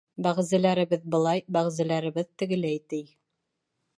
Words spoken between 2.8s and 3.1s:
ти.